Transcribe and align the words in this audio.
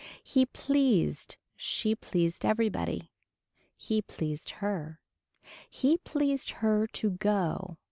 He 0.23 0.47
pleased 0.47 1.37
she 1.55 1.93
pleased 1.93 2.43
everybody. 2.43 3.11
He 3.77 4.01
pleased 4.01 4.49
her. 4.49 4.99
He 5.69 5.99
pleased 5.99 6.49
her 6.49 6.87
to 6.87 7.11
go. 7.11 7.77